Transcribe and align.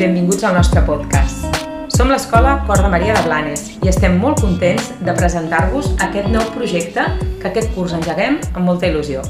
benvinguts 0.00 0.44
al 0.44 0.54
nostre 0.56 0.80
podcast. 0.88 1.44
Som 1.92 2.08
l'escola 2.08 2.54
Cor 2.64 2.80
de 2.80 2.88
Maria 2.88 3.12
de 3.12 3.20
Blanes 3.26 3.66
i 3.84 3.90
estem 3.90 4.14
molt 4.16 4.38
contents 4.40 4.86
de 5.04 5.12
presentar-vos 5.12 5.90
aquest 6.00 6.30
nou 6.32 6.46
projecte 6.54 7.04
que 7.42 7.50
aquest 7.50 7.68
curs 7.74 7.92
engeguem 7.92 8.38
amb 8.54 8.64
molta 8.64 8.88
il·lusió. 8.88 9.20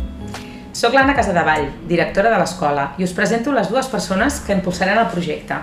Soc 0.70 0.94
l'Anna 0.94 1.16
Casadevall, 1.18 1.66
directora 1.90 2.30
de 2.30 2.38
l'escola, 2.38 2.84
i 3.02 3.06
us 3.06 3.14
presento 3.16 3.50
les 3.50 3.66
dues 3.72 3.88
persones 3.90 4.38
que 4.46 4.54
impulsaran 4.54 5.00
el 5.02 5.10
projecte. 5.10 5.58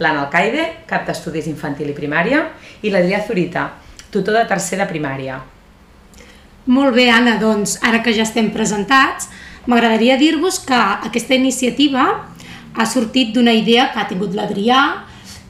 L'Anna 0.00 0.24
Alcaide, 0.24 0.64
cap 0.88 1.04
d'estudis 1.04 1.50
infantil 1.52 1.92
i 1.92 1.98
primària, 1.98 2.46
i 2.80 2.94
l'Adrià 2.94 3.20
Zurita, 3.26 3.66
tutor 4.08 4.38
de 4.38 4.46
tercer 4.48 4.80
de 4.80 4.88
primària. 4.88 5.42
Molt 6.72 6.96
bé, 6.96 7.10
Anna, 7.12 7.36
doncs 7.36 7.76
ara 7.84 8.00
que 8.00 8.16
ja 8.16 8.24
estem 8.24 8.48
presentats, 8.56 9.28
m'agradaria 9.68 10.16
dir-vos 10.16 10.62
que 10.64 10.80
aquesta 11.10 11.36
iniciativa 11.36 12.08
ha 12.78 12.86
sortit 12.86 13.34
d'una 13.34 13.52
idea 13.52 13.90
que 13.92 14.00
ha 14.00 14.08
tingut 14.08 14.36
l'Adrià 14.38 14.82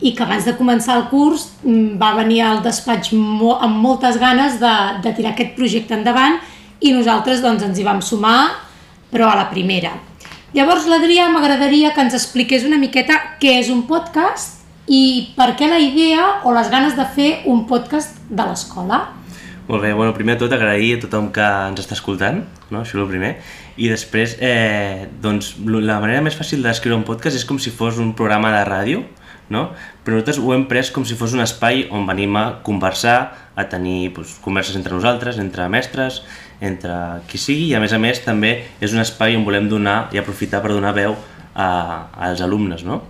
i 0.01 0.15
que 0.15 0.25
abans 0.25 0.47
de 0.47 0.55
començar 0.57 0.97
el 0.97 1.09
curs 1.11 1.49
mm, 1.63 1.99
va 2.01 2.15
venir 2.17 2.41
al 2.47 2.63
despatx 2.65 3.13
amb 3.13 3.81
moltes 3.83 4.17
ganes 4.19 4.57
de, 4.63 4.75
de 5.05 5.13
tirar 5.17 5.35
aquest 5.35 5.57
projecte 5.59 5.97
endavant 5.97 6.39
i 6.81 6.95
nosaltres 6.95 7.43
doncs, 7.43 7.65
ens 7.67 7.79
hi 7.79 7.85
vam 7.85 8.01
sumar, 8.01 8.55
però 9.11 9.33
a 9.33 9.37
la 9.37 9.49
primera. 9.51 9.97
Llavors, 10.55 10.87
l'Adrià 10.89 11.27
m'agradaria 11.29 11.91
que 11.93 12.01
ens 12.07 12.15
expliqués 12.17 12.65
una 12.65 12.79
miqueta 12.81 13.19
què 13.43 13.59
és 13.59 13.69
un 13.75 13.83
podcast 13.91 14.63
i 14.89 15.35
per 15.37 15.53
què 15.59 15.69
la 15.69 15.81
idea 15.83 16.29
o 16.49 16.55
les 16.57 16.71
ganes 16.73 16.97
de 16.97 17.05
fer 17.17 17.31
un 17.51 17.67
podcast 17.69 18.17
de 18.31 18.47
l'escola. 18.47 19.03
Molt 19.69 19.83
bé, 19.85 19.93
bueno, 19.93 20.15
primer 20.17 20.39
de 20.39 20.47
tot 20.47 20.55
agrair 20.57 20.95
a 20.97 21.01
tothom 21.03 21.27
que 21.29 21.45
ens 21.45 21.83
està 21.83 21.93
escoltant, 21.93 22.39
no? 22.71 22.81
això 22.81 22.97
és 22.97 23.03
el 23.03 23.11
primer, 23.11 23.35
i 23.77 23.91
després, 23.93 24.39
eh, 24.41 25.05
doncs, 25.21 25.51
la 25.61 25.99
manera 26.01 26.23
més 26.25 26.39
fàcil 26.39 26.65
d'escriure 26.65 26.97
un 26.97 27.05
podcast 27.05 27.37
és 27.37 27.45
com 27.45 27.59
si 27.61 27.69
fos 27.69 27.99
un 28.01 28.15
programa 28.17 28.49
de 28.55 28.63
ràdio, 28.65 29.03
no? 29.53 29.67
però 30.07 30.17
nosaltres 30.17 30.41
ho 30.41 30.55
hem 30.57 30.65
pres 30.71 30.89
com 30.95 31.05
si 31.05 31.19
fos 31.21 31.37
un 31.37 31.45
espai 31.45 31.85
on 31.93 32.09
venim 32.09 32.41
a 32.41 32.47
conversar, 32.65 33.19
a 33.61 33.67
tenir 33.69 34.15
doncs, 34.17 34.39
converses 34.41 34.79
entre 34.81 34.97
nosaltres, 34.97 35.37
entre 35.37 35.69
mestres, 35.69 36.23
entre 36.65 36.97
qui 37.29 37.37
sigui, 37.37 37.69
i 37.69 37.77
a 37.77 37.83
més 37.85 37.93
a 37.93 38.01
més 38.01 38.25
també 38.25 38.55
és 38.81 38.97
un 38.97 39.05
espai 39.05 39.37
on 39.37 39.45
volem 39.45 39.69
donar 39.69 40.07
i 40.17 40.23
aprofitar 40.23 40.63
per 40.65 40.73
donar 40.73 40.95
veu 40.97 41.13
a, 41.53 41.69
als 42.17 42.41
alumnes. 42.41 42.89
No? 42.89 43.03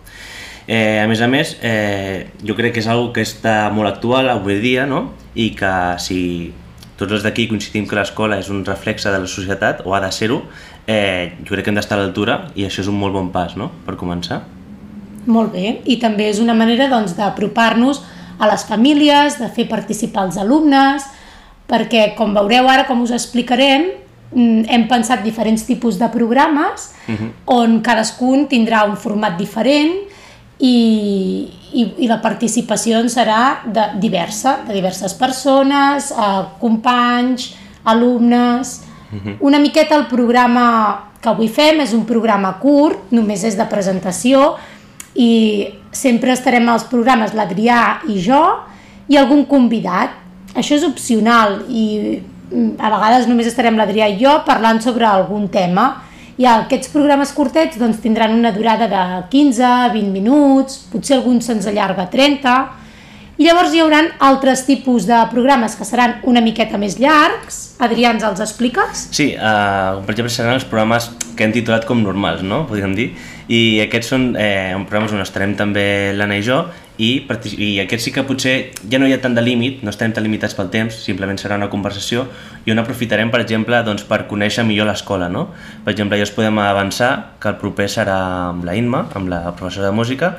Eh, 0.69 1.01
a 1.01 1.07
més 1.09 1.23
a 1.25 1.27
més, 1.33 1.57
eh, 1.65 2.29
jo 2.45 2.53
crec 2.53 2.75
que 2.77 2.83
és 2.83 2.87
una 2.93 3.09
que 3.17 3.23
està 3.25 3.71
molt 3.73 3.89
actual 3.89 4.29
avui 4.29 4.59
dia 4.61 4.85
no? 4.85 5.15
i 5.33 5.55
que 5.57 5.71
si 5.97 6.53
tots 6.99 7.15
els 7.17 7.23
d'aquí 7.25 7.47
coincidim 7.49 7.87
que 7.89 7.97
l'escola 7.97 8.37
és 8.37 8.51
un 8.53 8.61
reflexe 8.67 9.09
de 9.09 9.23
la 9.23 9.31
societat, 9.31 9.81
o 9.87 9.95
ha 9.97 10.01
de 10.05 10.11
ser-ho, 10.13 10.43
eh, 10.85 11.39
jo 11.41 11.55
crec 11.55 11.65
que 11.65 11.73
hem 11.73 11.79
d'estar 11.79 11.97
a 11.97 12.03
l'altura 12.03 12.51
i 12.55 12.67
això 12.67 12.83
és 12.83 12.91
un 12.93 12.99
molt 13.01 13.17
bon 13.17 13.31
pas 13.33 13.55
no? 13.57 13.71
per 13.87 13.97
començar. 13.97 14.43
Molt 15.25 15.55
bé, 15.57 15.79
i 15.89 15.97
també 16.03 16.29
és 16.29 16.43
una 16.45 16.57
manera 16.59 16.91
doncs, 16.93 17.17
d'apropar-nos 17.17 18.03
a 18.39 18.51
les 18.51 18.67
famílies, 18.69 19.39
de 19.41 19.49
fer 19.49 19.69
participar 19.73 20.27
els 20.29 20.37
alumnes, 20.37 21.07
perquè 21.69 22.13
com 22.19 22.37
veureu 22.37 22.69
ara, 22.69 22.85
com 22.85 23.01
us 23.05 23.15
explicarem, 23.17 23.89
mm, 24.35 24.69
hem 24.69 24.87
pensat 24.89 25.25
diferents 25.25 25.65
tipus 25.65 25.97
de 25.97 26.09
programes 26.13 26.93
uh 27.09 27.15
-huh. 27.15 27.31
on 27.47 27.81
cadascun 27.81 28.49
tindrà 28.49 28.85
un 28.85 28.97
format 28.97 29.39
diferent 29.39 30.08
i, 30.59 31.49
i, 31.73 31.85
i 32.05 32.09
la 32.11 32.19
participació 32.23 32.99
doncs, 32.99 33.15
serà 33.19 33.65
de, 33.67 33.85
diversa, 34.03 34.59
de 34.67 34.75
diverses 34.75 35.15
persones, 35.19 36.13
eh, 36.13 36.45
companys, 36.61 37.55
alumnes... 37.85 38.83
Uh 39.09 39.17
-huh. 39.17 39.37
Una 39.41 39.59
miqueta 39.59 39.97
el 39.97 40.07
programa 40.07 41.09
que 41.21 41.29
avui 41.29 41.49
fem 41.49 41.81
és 41.81 41.93
un 41.93 42.05
programa 42.05 42.59
curt, 42.61 43.11
només 43.11 43.43
és 43.45 43.57
de 43.57 43.65
presentació 43.65 44.57
i 45.15 45.69
sempre 45.91 46.33
estarem 46.33 46.69
als 46.69 46.85
programes 46.85 47.33
l'Adrià 47.33 48.03
i 48.09 48.21
jo 48.21 48.43
i 49.09 49.17
algun 49.17 49.47
convidat. 49.47 50.11
Això 50.55 50.75
és 50.75 50.85
opcional 50.85 51.65
i 51.69 52.21
mm, 52.51 52.77
a 52.79 52.91
vegades 52.91 53.27
només 53.27 53.47
estarem 53.47 53.77
l'Adrià 53.77 54.09
i 54.09 54.19
jo 54.21 54.43
parlant 54.45 54.81
sobre 54.81 55.07
algun 55.07 55.49
tema 55.49 56.03
i 56.39 56.47
aquests 56.47 56.93
programes 56.93 57.33
curtets 57.35 57.79
doncs, 57.81 57.99
tindran 58.03 58.37
una 58.37 58.53
durada 58.55 58.87
de 58.91 59.05
15-20 59.33 60.13
minuts, 60.15 60.79
potser 60.93 61.17
alguns 61.19 61.49
se'ns 61.51 61.67
allarga 61.67 62.07
30, 62.13 62.53
i 63.39 63.47
llavors 63.47 63.71
hi 63.75 63.83
haurà 63.85 64.03
altres 64.27 64.65
tipus 64.67 65.07
de 65.07 65.19
programes 65.31 65.77
que 65.79 65.87
seran 65.87 66.19
una 66.27 66.43
miqueta 66.43 66.79
més 66.81 66.99
llargs. 66.99 67.61
Adrià, 67.79 68.11
ens 68.11 68.27
els 68.27 68.43
expliques? 68.43 69.07
Sí, 69.15 69.31
uh, 69.39 70.03
per 70.03 70.17
exemple 70.17 70.35
seran 70.35 70.59
els 70.59 70.67
programes 70.67 71.07
que 71.39 71.47
hem 71.47 71.55
titulat 71.55 71.87
com 71.87 72.03
normals, 72.03 72.43
no? 72.43 72.65
podríem 72.67 72.97
dir, 72.99 73.13
i 73.47 73.79
aquests 73.85 74.11
són 74.11 74.25
eh, 74.35 74.75
programes 74.91 75.15
on 75.15 75.23
estarem 75.23 75.55
també 75.57 75.87
l'Anna 76.19 76.37
i 76.37 76.43
jo 76.45 76.59
i, 76.99 77.23
i 77.55 77.69
aquest 77.85 78.09
sí 78.09 78.13
que 78.13 78.25
potser 78.27 78.55
ja 78.91 78.99
no 78.99 79.07
hi 79.07 79.15
ha 79.15 79.21
tant 79.23 79.39
de 79.39 79.45
límit, 79.47 79.85
no 79.87 79.95
estem 79.95 80.11
tan 80.13 80.27
limitats 80.27 80.59
pel 80.59 80.69
temps, 80.75 80.99
simplement 81.07 81.39
serà 81.39 81.57
una 81.57 81.71
conversació 81.71 82.27
i 82.67 82.75
on 82.75 82.83
aprofitarem, 82.83 83.31
per 83.31 83.45
exemple, 83.45 83.79
doncs, 83.87 84.03
per 84.11 84.25
conèixer 84.29 84.67
millor 84.67 84.91
l'escola. 84.91 85.31
No? 85.31 85.47
Per 85.87 85.95
exemple, 85.95 86.19
ja 86.19 86.27
us 86.27 86.35
podem 86.35 86.59
avançar 86.59 87.13
que 87.39 87.53
el 87.55 87.61
proper 87.63 87.87
serà 87.93 88.19
amb 88.51 88.67
la 88.67 88.75
Inma, 88.75 89.07
amb 89.15 89.31
la 89.31 89.45
professora 89.55 89.93
de 89.93 89.95
música, 89.95 90.35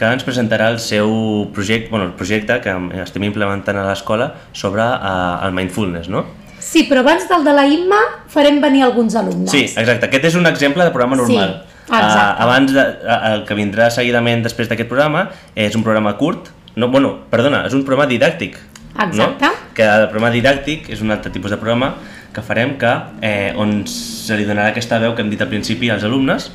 que 0.00 0.08
ens 0.08 0.24
presentarà 0.24 0.70
el 0.72 0.78
seu 0.80 1.10
projecte, 1.52 1.90
bueno, 1.92 2.06
el 2.08 2.14
projecte 2.16 2.56
que 2.64 2.72
estem 3.02 3.26
implementant 3.26 3.76
a 3.76 3.84
l'escola 3.84 4.30
sobre 4.56 4.80
uh, 4.80 5.42
el 5.44 5.52
mindfulness, 5.52 6.08
no? 6.08 6.24
Sí, 6.60 6.86
però 6.88 7.02
abans 7.04 7.26
del 7.28 7.44
de 7.44 7.52
la 7.52 7.66
Imma 7.68 7.98
farem 8.32 8.62
venir 8.64 8.86
alguns 8.86 9.16
alumnes. 9.16 9.52
Sí, 9.52 9.66
exacte. 9.68 10.08
Aquest 10.08 10.30
és 10.30 10.38
un 10.40 10.48
exemple 10.48 10.86
de 10.86 10.92
programa 10.94 11.18
normal. 11.20 11.58
Sí. 11.60 11.76
Uh, 11.90 11.98
abans, 12.46 12.72
de, 12.72 12.80
uh, 12.80 13.18
el 13.34 13.44
que 13.44 13.56
vindrà 13.58 13.90
seguidament 13.92 14.44
després 14.46 14.70
d'aquest 14.70 14.88
programa 14.88 15.26
és 15.58 15.76
un 15.76 15.84
programa 15.84 16.14
curt, 16.16 16.48
no, 16.76 16.88
bueno, 16.88 17.10
perdona, 17.32 17.66
és 17.68 17.76
un 17.76 17.82
programa 17.84 18.08
didàctic. 18.08 18.56
Exacte. 18.94 19.50
No? 19.50 19.74
Que 19.76 19.84
el 19.84 20.06
programa 20.08 20.30
didàctic 20.32 20.88
és 20.94 21.02
un 21.04 21.12
altre 21.12 21.32
tipus 21.34 21.52
de 21.52 21.58
programa 21.60 21.90
que 22.32 22.44
farem 22.46 22.76
que, 22.80 22.94
eh, 23.26 23.52
on 23.58 23.82
se 23.90 24.38
li 24.38 24.46
donarà 24.48 24.70
aquesta 24.70 25.00
veu 25.02 25.12
que 25.12 25.20
hem 25.20 25.32
dit 25.32 25.42
al 25.42 25.50
principi 25.50 25.90
als 25.90 26.06
alumnes 26.06 26.48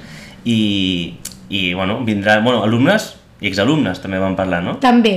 i, 0.47 1.19
i 1.49 1.61
bueno, 1.75 1.99
vindrà, 2.07 2.39
bueno, 2.39 2.63
alumnes 2.63 3.11
i 3.45 3.49
exalumnes 3.51 4.01
també 4.01 4.19
van 4.21 4.35
parlar, 4.37 4.63
no? 4.65 4.75
També. 4.81 5.15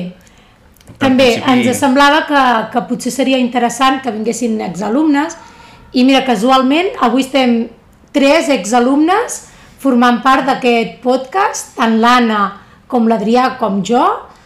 Però 0.89 1.00
també 1.06 1.31
principi... 1.34 1.69
ens 1.71 1.81
semblava 1.81 2.22
que, 2.28 2.44
que 2.72 2.84
potser 2.89 3.12
seria 3.12 3.41
interessant 3.41 4.03
que 4.05 4.12
vinguessin 4.12 4.61
exalumnes 4.69 5.37
i 5.97 6.05
mira, 6.05 6.22
casualment 6.27 6.93
avui 7.05 7.25
estem 7.25 7.62
tres 8.12 8.49
exalumnes 8.53 9.44
formant 9.81 10.21
part 10.25 10.49
d'aquest 10.49 10.99
podcast, 11.05 11.75
tant 11.78 11.97
l'Anna 12.03 12.43
com 12.91 13.09
l'Adrià 13.09 13.55
com 13.61 13.83
jo, 13.84 14.03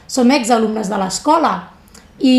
som 0.07 0.31
exalumnes 0.35 0.91
de 0.93 0.99
l'escola. 1.01 1.53
I 2.21 2.37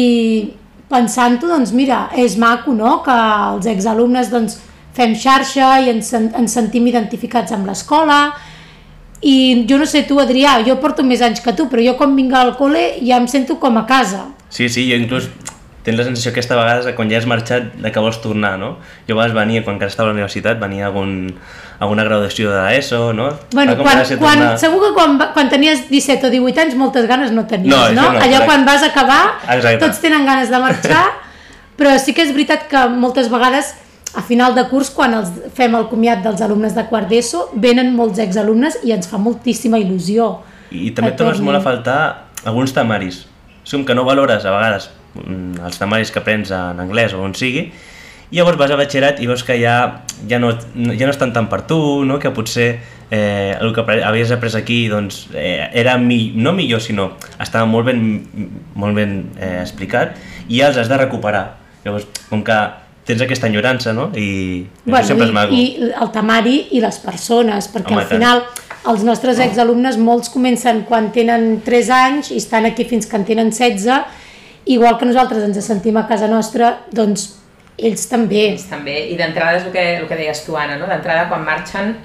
pensant-ho, 0.92 1.50
doncs 1.50 1.74
mira, 1.74 2.06
és 2.20 2.38
maco, 2.38 2.76
no?, 2.78 3.00
que 3.04 3.16
els 3.56 3.68
exalumnes 3.72 4.30
doncs, 4.32 4.60
fem 4.94 5.16
xarxa 5.18 5.80
i 5.82 5.90
ens, 5.90 6.12
ens 6.14 6.54
sentim 6.54 6.86
identificats 6.92 7.56
amb 7.56 7.66
l'escola, 7.66 8.36
i 9.24 9.66
jo 9.70 9.80
no 9.80 9.88
sé 9.88 10.04
tu, 10.04 10.20
Adrià, 10.20 10.58
jo 10.68 10.76
porto 10.84 11.04
més 11.08 11.24
anys 11.24 11.40
que 11.44 11.56
tu, 11.56 11.70
però 11.72 11.84
jo 11.86 11.96
quan 12.00 12.16
vinc 12.18 12.36
al 12.36 12.54
col·le 12.60 13.00
ja 13.00 13.22
em 13.22 13.28
sento 13.32 13.56
com 13.62 13.80
a 13.80 13.86
casa. 13.88 14.28
Sí, 14.52 14.68
sí, 14.70 14.84
jo 14.90 15.00
inclús 15.00 15.30
tens 15.84 16.00
la 16.00 16.06
sensació 16.08 16.32
aquesta 16.32 16.56
vegada 16.56 16.94
quan 16.96 17.10
ja 17.12 17.20
has 17.20 17.28
marxat 17.28 17.74
de 17.84 17.92
que 17.92 18.04
vols 18.04 18.22
tornar, 18.24 18.54
no? 18.60 18.78
Jo 19.08 19.16
a 19.16 19.18
vegades 19.18 19.36
venia, 19.36 19.64
quan 19.66 19.78
encara 19.78 19.92
estava 19.92 20.10
a 20.10 20.14
la 20.14 20.18
universitat, 20.18 20.60
venia 20.60 20.88
algun, 20.88 21.34
alguna 21.84 22.06
graduació 22.08 22.52
de 22.52 22.62
l'ESO, 22.64 23.02
no? 23.16 23.30
Bueno, 23.52 23.76
quan, 23.82 24.00
quan, 24.08 24.40
tornar... 24.40 24.54
segur 24.62 24.80
que 24.86 24.92
quan, 24.96 25.18
quan 25.36 25.52
tenies 25.52 25.86
17 25.90 26.30
o 26.30 26.32
18 26.32 26.66
anys 26.66 26.80
moltes 26.80 27.08
ganes 27.10 27.36
no 27.36 27.46
tenies, 27.52 27.76
no? 27.76 27.88
no? 28.00 28.10
no 28.16 28.24
Allò 28.24 28.44
quan 28.48 28.64
vas 28.68 28.84
acabar, 28.88 29.22
exacte. 29.44 29.84
tots 29.84 30.00
tenen 30.04 30.28
ganes 30.28 30.52
de 30.52 30.64
marxar, 30.64 31.06
però 31.80 31.98
sí 32.00 32.16
que 32.16 32.24
és 32.28 32.32
veritat 32.36 32.70
que 32.72 32.88
moltes 32.92 33.32
vegades 33.32 33.76
a 34.16 34.24
final 34.26 34.56
de 34.56 34.66
curs, 34.70 34.90
quan 34.94 35.16
els 35.18 35.30
fem 35.58 35.76
el 35.76 35.88
comiat 35.92 36.24
dels 36.26 36.42
alumnes 36.46 36.76
de 36.78 36.88
quart 36.90 37.10
d'ESO, 37.10 37.50
venen 37.56 37.94
molts 37.98 38.22
exalumnes 38.22 38.80
i 38.84 38.94
ens 38.96 39.10
fa 39.10 39.20
moltíssima 39.22 39.80
il·lusió. 39.82 40.36
I, 40.72 40.90
i 40.90 40.92
també 40.96 41.14
trobes 41.18 41.42
molt 41.44 41.62
a 41.62 41.64
faltar 41.66 42.02
alguns 42.46 42.74
temaris. 42.76 43.26
Com 43.70 43.86
que 43.88 43.96
no 43.96 44.04
valores 44.04 44.44
a 44.46 44.52
vegades 44.52 44.90
Mm, 45.14 45.60
els 45.62 45.78
temaris 45.78 46.10
que 46.10 46.24
aprens 46.24 46.50
en 46.50 46.80
anglès 46.82 47.14
o 47.14 47.20
on 47.22 47.36
sigui, 47.38 47.68
i 48.34 48.40
llavors 48.40 48.58
vas 48.58 48.72
a 48.74 48.78
batxillerat 48.80 49.20
i 49.22 49.28
veus 49.30 49.44
que 49.46 49.60
ja, 49.62 49.76
ja, 50.30 50.40
no, 50.42 50.50
ja 50.74 51.06
no 51.06 51.14
estan 51.14 51.36
tant 51.36 51.46
per 51.52 51.62
tu, 51.70 51.78
no? 52.08 52.18
que 52.18 52.32
potser 52.34 52.68
eh, 53.14 53.54
el 53.54 53.76
que 53.76 53.84
havies 53.94 54.34
après 54.34 54.58
aquí 54.58 54.88
doncs, 54.90 55.28
eh, 55.38 55.70
era 55.78 56.00
mi, 56.02 56.34
no 56.34 56.56
millor, 56.58 56.82
sinó 56.82 57.12
estava 57.38 57.70
molt 57.70 57.92
ben, 57.92 58.02
molt 58.74 58.98
ben 58.98 59.20
eh, 59.38 59.60
explicat 59.62 60.18
i 60.48 60.64
ja 60.64 60.72
els 60.72 60.82
has 60.82 60.90
de 60.90 60.98
recuperar. 60.98 61.60
Llavors, 61.86 62.10
com 62.32 62.42
que 62.48 62.58
tens 63.08 63.22
aquesta 63.22 63.50
enyorança, 63.52 63.94
no? 63.94 64.10
I 64.16 64.66
bueno, 64.86 65.06
sempre 65.06 65.28
és 65.28 65.34
maco. 65.36 65.56
I 65.56 65.92
el 65.92 66.12
temari 66.16 66.58
i 66.78 66.82
les 66.84 67.00
persones, 67.04 67.68
perquè 67.74 67.94
Home, 67.94 68.04
al 68.04 68.12
final 68.12 68.44
els 68.92 69.04
nostres 69.08 69.40
exalumnes 69.44 69.98
molts 70.00 70.32
comencen 70.32 70.84
quan 70.88 71.12
tenen 71.16 71.62
3 71.64 71.92
anys 71.96 72.32
i 72.34 72.40
estan 72.42 72.68
aquí 72.68 72.88
fins 72.88 73.08
que 73.08 73.20
en 73.20 73.28
tenen 73.28 73.52
16 73.52 74.22
igual 74.66 74.98
que 74.98 75.08
nosaltres 75.08 75.44
ens 75.44 75.60
sentim 75.66 75.98
a 76.00 76.06
casa 76.08 76.28
nostra, 76.32 76.78
doncs 76.92 77.30
ells 77.78 78.08
també. 78.08 78.48
Ells 78.54 78.68
també, 78.70 78.96
i 79.12 79.18
d'entrada 79.20 79.60
és 79.60 79.68
el 79.68 79.76
que, 79.76 79.86
el 80.00 80.08
que 80.08 80.18
deies 80.20 80.44
tu, 80.46 80.56
Anna, 80.60 80.78
no? 80.80 80.88
d'entrada 80.88 81.28
quan 81.32 81.44
marxen 81.44 81.96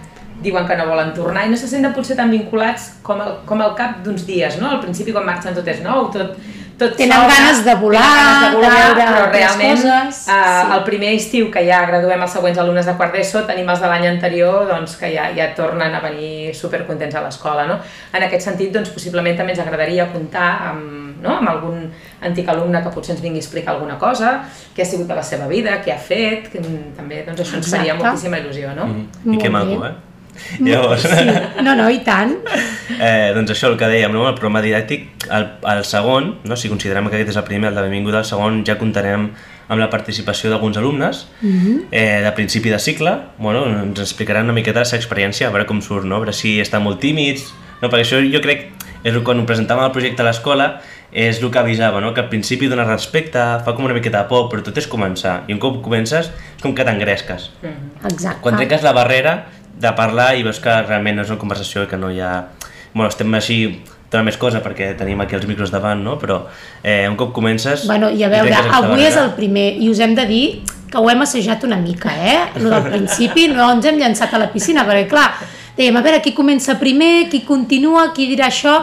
diuen 0.43 0.67
que 0.69 0.77
no 0.79 0.87
volen 0.87 1.11
tornar 1.17 1.47
i 1.47 1.51
no 1.51 1.59
se 1.59 1.67
senten 1.67 1.95
potser 1.95 2.15
tan 2.19 2.31
vinculats 2.31 2.93
com 3.03 3.21
el, 3.23 3.33
com 3.47 3.63
el 3.63 3.75
cap 3.79 3.99
d'uns 4.05 4.23
dies, 4.27 4.59
no? 4.63 4.71
Al 4.71 4.83
principi 4.83 5.15
quan 5.15 5.27
marxen 5.27 5.57
tot 5.57 5.67
és 5.67 5.83
nou, 5.83 6.07
tot, 6.15 6.37
tot 6.79 6.95
Tenen 6.99 7.19
s'obre, 7.19 7.35
ganes 7.35 7.65
de 7.67 7.75
volar, 7.81 8.03
tenen 8.03 8.29
ganes 8.29 8.43
de 8.45 8.51
volar, 8.57 8.71
de 8.71 8.79
veure 8.79 9.07
però 9.09 9.23
realment 9.33 9.81
coses, 9.81 10.21
eh, 10.31 10.37
sí. 10.37 10.69
el 10.77 10.85
primer 10.87 11.11
estiu 11.17 11.49
que 11.55 11.65
ja 11.67 11.81
graduem 11.91 12.23
els 12.23 12.37
següents 12.37 12.61
alumnes 12.63 12.87
de 12.87 12.95
quart 13.01 13.17
d'ESO 13.17 13.43
tenim 13.49 13.69
els 13.73 13.83
de 13.83 13.91
l'any 13.91 14.07
anterior 14.13 14.69
doncs, 14.71 14.95
que 15.01 15.11
ja, 15.11 15.27
ja 15.35 15.51
tornen 15.59 15.97
a 15.99 16.03
venir 16.05 16.55
supercontents 16.55 17.19
a 17.19 17.25
l'escola. 17.27 17.67
No? 17.67 17.81
En 18.15 18.27
aquest 18.29 18.47
sentit, 18.47 18.71
doncs, 18.75 18.93
possiblement 18.95 19.37
també 19.39 19.57
ens 19.57 19.63
agradaria 19.65 20.07
comptar 20.13 20.49
amb, 20.71 21.19
no? 21.25 21.35
amb 21.41 21.51
algun 21.51 21.89
antic 22.29 22.49
alumne 22.55 22.83
que 22.85 22.95
potser 22.95 23.17
ens 23.17 23.25
vingui 23.25 23.43
a 23.43 23.47
explicar 23.47 23.75
alguna 23.75 23.99
cosa, 23.99 24.37
què 24.75 24.87
ha 24.87 24.89
sigut 24.89 25.11
de 25.11 25.19
la 25.19 25.27
seva 25.27 25.51
vida, 25.51 25.81
què 25.83 25.95
ha 25.95 25.99
fet, 25.99 26.53
que 26.53 26.63
també 26.97 27.25
doncs, 27.27 27.43
això 27.43 27.59
ens 27.59 27.75
faria 27.75 27.99
moltíssima 27.99 28.39
il·lusió. 28.39 28.75
No? 28.79 28.87
Mm. 28.87 29.09
I 29.25 29.35
Molt 29.35 29.43
que 29.43 29.57
maco, 29.59 29.81
eh? 29.91 29.97
Llavors, 30.61 31.03
Sí, 31.03 31.63
no, 31.65 31.75
no, 31.77 31.89
i 31.91 31.99
tant. 32.07 32.37
eh, 32.99 33.33
doncs 33.35 33.51
això, 33.55 33.69
el 33.73 33.77
que 33.81 33.89
dèiem, 33.91 34.13
no? 34.13 34.27
el 34.29 34.35
programa 34.35 34.63
didàctic, 34.65 35.09
el, 35.31 35.47
el 35.75 35.85
segon, 35.85 36.39
no? 36.45 36.57
si 36.57 36.69
considerem 36.73 37.09
que 37.09 37.17
aquest 37.21 37.31
és 37.35 37.41
el 37.41 37.45
primer, 37.49 37.71
el 37.71 37.77
de 37.79 37.83
benvinguda, 37.87 38.19
el 38.25 38.29
segon 38.29 38.63
ja 38.67 38.79
comptarem 38.81 39.31
amb 39.69 39.81
la 39.83 39.91
participació 39.93 40.49
d'alguns 40.51 40.79
alumnes 40.81 41.27
eh, 41.93 42.21
de 42.25 42.33
principi 42.33 42.71
de 42.73 42.79
cicle, 42.81 43.13
bueno, 43.39 43.67
ens 43.83 44.01
explicaran 44.01 44.45
una 44.49 44.55
miqueta 44.57 44.81
la 44.81 44.89
seva 44.89 45.03
experiència, 45.03 45.49
a 45.49 45.53
veure 45.53 45.67
com 45.69 45.83
surt, 45.85 46.07
no? 46.09 46.17
a 46.17 46.25
veure 46.25 46.33
si 46.33 46.59
estan 46.61 46.83
molt 46.83 47.01
tímids, 47.05 47.51
no? 47.83 47.91
perquè 47.91 48.07
això 48.07 48.23
jo 48.33 48.41
crec, 48.41 48.71
és 49.05 49.13
el- 49.15 49.23
quan 49.23 49.39
ho 49.39 49.45
presentàvem 49.47 49.85
el 49.85 49.93
projecte 49.93 50.25
a 50.25 50.27
l'escola, 50.31 50.71
és 51.13 51.39
el 51.41 51.51
que 51.53 51.59
avisava, 51.61 52.01
no? 52.05 52.15
que 52.17 52.21
al 52.21 52.29
principi 52.33 52.67
dona 52.69 52.85
respecte, 52.85 53.39
fa 53.65 53.73
com 53.77 53.85
una 53.85 53.95
miqueta 53.97 54.23
de 54.25 54.29
por, 54.29 54.49
però 54.51 54.65
tot 54.65 54.77
és 54.81 54.89
començar, 54.89 55.43
i 55.49 55.53
un 55.55 55.61
cop 55.61 55.79
comences 55.85 56.29
és 56.33 56.63
com 56.63 56.75
que 56.77 56.85
t'engresques. 56.85 57.51
Exacte. 58.09 58.41
Quan 58.43 58.57
trenques 58.57 58.83
la 58.85 58.93
barrera 58.97 59.37
de 59.81 59.93
parlar 59.97 60.33
i 60.39 60.43
veus 60.47 60.59
que 60.63 60.75
realment 60.83 61.17
no 61.19 61.23
és 61.27 61.31
una 61.31 61.39
conversació 61.39 61.85
i 61.85 61.91
que 61.91 61.97
no 62.01 62.11
hi 62.11 62.21
ha... 62.21 62.33
Bueno, 62.95 63.09
estem 63.13 63.35
així 63.37 63.59
tota 64.09 64.23
més 64.25 64.39
cosa 64.41 64.63
perquè 64.65 64.95
tenim 64.97 65.21
aquí 65.21 65.37
els 65.37 65.45
micros 65.47 65.71
davant, 65.71 66.01
no? 66.03 66.17
Però 66.19 66.41
eh, 66.83 67.05
un 67.09 67.17
cop 67.21 67.33
comences... 67.37 67.85
Bueno, 67.87 68.09
i 68.11 68.25
a 68.25 68.31
veure, 68.33 68.55
avui 68.81 69.05
és 69.07 69.17
el 69.21 69.35
primer 69.37 69.69
i 69.79 69.91
us 69.93 70.01
hem 70.01 70.15
de 70.17 70.25
dir 70.27 70.45
que 70.89 70.97
ho 70.99 71.11
hem 71.13 71.21
assajat 71.23 71.65
una 71.69 71.77
mica, 71.77 72.09
eh? 72.17 72.39
Lo 72.63 72.71
del 72.73 72.87
principi 72.89 73.49
no 73.53 73.67
ens 73.75 73.85
hem 73.91 73.99
llançat 74.01 74.33
a 74.35 74.41
la 74.41 74.49
piscina, 74.51 74.87
perquè 74.89 75.05
clar, 75.11 75.27
dèiem, 75.77 75.99
a 76.01 76.03
veure, 76.03 76.23
qui 76.25 76.33
comença 76.35 76.79
primer, 76.81 77.29
qui 77.29 77.43
continua, 77.45 78.09
qui 78.17 78.27
dirà 78.31 78.49
això, 78.49 78.79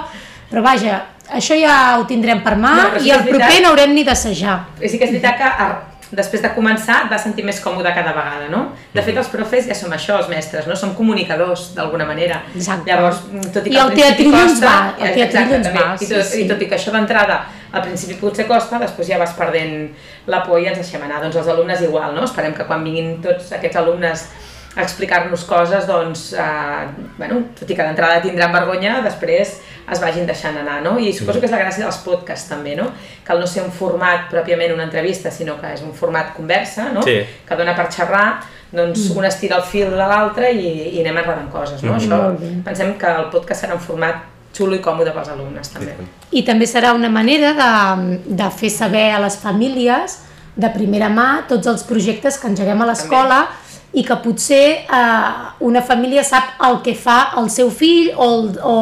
però 0.52 0.62
vaja, 0.62 1.00
això 1.34 1.58
ja 1.58 1.98
ho 1.98 2.06
tindrem 2.06 2.44
per 2.46 2.54
mà 2.62 2.76
No, 2.78 3.00
sí 3.02 3.10
i 3.10 3.12
el 3.16 3.24
és 3.24 3.28
proper 3.32 3.42
veritat- 3.42 3.64
no 3.66 3.74
haurem 3.74 3.96
ni 3.98 4.04
d'assajar. 4.06 4.60
I 4.80 4.88
sí 4.88 5.00
que 5.02 5.10
és 5.10 5.16
veritat 5.18 5.42
que 5.42 5.50
a- 5.50 5.82
després 6.16 6.42
de 6.44 6.50
començar 6.56 7.02
et 7.04 7.12
vas 7.12 7.24
sentir 7.24 7.44
més 7.46 7.60
còmode 7.64 7.92
cada 7.96 8.14
vegada, 8.16 8.48
no? 8.52 8.62
De 8.94 9.04
fet, 9.04 9.18
els 9.20 9.30
profes 9.34 9.68
ja 9.70 9.76
som 9.78 9.94
això, 9.96 10.18
els 10.22 10.30
mestres, 10.32 10.68
no? 10.70 10.78
Som 10.80 10.96
comunicadors, 10.98 11.74
d'alguna 11.76 12.08
manera. 12.08 12.42
Exacte. 12.56 12.90
Llavors, 12.92 13.22
tot 13.54 13.68
i 13.68 13.74
I 13.74 13.76
que 13.76 13.84
al 13.84 13.92
el 13.92 14.00
teatrillo 14.00 14.40
ens 14.40 14.56
costa... 14.56 14.72
va, 14.72 14.96
el 15.06 15.14
teatrillo 15.20 15.60
ens 15.60 15.70
va, 15.76 15.86
I 15.94 16.08
tot, 16.08 16.24
sí, 16.24 16.32
sí. 16.32 16.42
I 16.46 16.50
tot 16.50 16.64
i 16.64 16.72
que 16.72 16.80
això 16.80 16.96
d'entrada 16.96 17.40
al 17.76 17.84
principi 17.84 18.18
potser 18.20 18.48
costa, 18.48 18.80
després 18.80 19.10
ja 19.12 19.20
vas 19.20 19.36
perdent 19.36 19.90
la 20.32 20.42
por 20.48 20.62
i 20.62 20.70
ens 20.72 20.80
deixem 20.80 21.04
anar. 21.04 21.22
Doncs 21.26 21.42
els 21.44 21.52
alumnes 21.52 21.84
igual, 21.84 22.16
no? 22.16 22.24
Esperem 22.28 22.56
que 22.56 22.68
quan 22.68 22.84
vinguin 22.88 23.18
tots 23.26 23.52
aquests 23.58 23.82
alumnes 23.84 24.30
explicar-nos 24.78 25.46
coses, 25.48 25.86
doncs, 25.88 26.34
eh, 26.34 26.88
bueno, 27.18 27.42
tot 27.60 27.70
i 27.70 27.76
que 27.76 27.84
d'entrada 27.84 28.22
tindran 28.24 28.52
vergonya, 28.52 28.98
després 29.06 29.60
es 29.92 30.02
vagin 30.02 30.26
deixant 30.28 30.58
anar, 30.58 30.82
no? 30.84 30.98
I 31.00 31.14
suposo 31.14 31.40
que 31.40 31.48
és 31.48 31.54
la 31.54 31.62
gràcia 31.62 31.86
dels 31.86 32.02
podcasts 32.04 32.50
també, 32.50 32.76
no? 32.76 32.90
Que 33.24 33.34
al 33.34 33.40
no 33.40 33.48
ser 33.48 33.64
un 33.64 33.72
format 33.72 34.28
pròpiament 34.32 34.74
una 34.74 34.88
entrevista, 34.88 35.32
sinó 35.32 35.60
que 35.62 35.72
és 35.74 35.82
un 35.86 35.94
format 35.94 36.34
conversa, 36.36 36.90
no? 36.92 37.04
Sí. 37.06 37.22
Que 37.48 37.58
dona 37.60 37.76
per 37.78 37.88
xerrar, 37.94 38.28
doncs 38.76 39.10
un 39.16 39.26
estira 39.26 39.60
el 39.62 39.64
fil 39.64 39.92
de 39.94 40.08
l'altre 40.12 40.52
i, 40.52 40.72
i 40.98 41.04
anem 41.04 41.22
enredant 41.24 41.52
coses, 41.54 41.84
no? 41.86 41.96
Això, 41.96 42.18
Molt 42.18 42.42
bé. 42.42 42.54
pensem 42.66 42.96
que 43.00 43.12
el 43.22 43.30
podcast 43.32 43.64
serà 43.66 43.78
un 43.78 43.84
format 43.84 44.26
xulo 44.56 44.76
i 44.76 44.82
còmode 44.84 45.12
pels 45.16 45.32
alumnes, 45.32 45.72
també. 45.72 45.96
I 46.32 46.44
també 46.48 46.68
serà 46.68 46.94
una 46.96 47.10
manera 47.12 47.54
de, 47.56 48.20
de 48.26 48.50
fer 48.56 48.72
saber 48.72 49.10
a 49.14 49.20
les 49.24 49.38
famílies 49.40 50.22
de 50.56 50.70
primera 50.72 51.10
mà 51.12 51.44
tots 51.50 51.68
els 51.68 51.84
projectes 51.84 52.40
que 52.40 52.48
engeguem 52.48 52.82
a 52.82 52.88
l'escola 52.88 53.42
i 53.96 54.04
que 54.04 54.18
potser 54.20 54.66
eh, 54.84 55.34
una 55.64 55.82
família 55.82 56.24
sap 56.28 56.60
el 56.68 56.82
que 56.84 56.96
fa 57.00 57.32
el 57.40 57.50
seu 57.54 57.72
fill 57.72 58.12
o 58.16 58.28
el, 58.28 58.48
o 58.60 58.78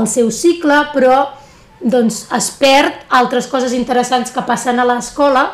el 0.00 0.08
seu 0.10 0.32
cicle, 0.34 0.80
però 0.94 1.20
doncs, 1.78 2.24
es 2.34 2.50
perd 2.58 3.06
altres 3.14 3.46
coses 3.46 3.74
interessants 3.76 4.34
que 4.34 4.42
passen 4.46 4.82
a 4.82 4.86
l'escola 4.88 5.48